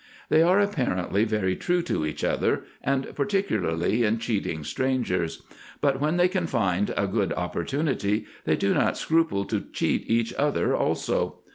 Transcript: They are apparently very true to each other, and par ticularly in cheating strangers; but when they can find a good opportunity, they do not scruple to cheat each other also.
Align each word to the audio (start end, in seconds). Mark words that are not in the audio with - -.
They 0.29 0.41
are 0.41 0.59
apparently 0.59 1.25
very 1.25 1.55
true 1.55 1.83
to 1.83 2.07
each 2.07 2.23
other, 2.23 2.63
and 2.81 3.15
par 3.15 3.27
ticularly 3.27 4.01
in 4.03 4.17
cheating 4.17 4.63
strangers; 4.63 5.43
but 5.79 6.01
when 6.01 6.17
they 6.17 6.27
can 6.27 6.47
find 6.47 6.91
a 6.97 7.05
good 7.05 7.31
opportunity, 7.33 8.25
they 8.45 8.55
do 8.55 8.73
not 8.73 8.97
scruple 8.97 9.45
to 9.45 9.61
cheat 9.71 10.09
each 10.09 10.33
other 10.33 10.75
also. 10.75 11.41